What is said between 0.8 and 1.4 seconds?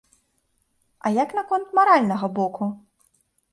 А як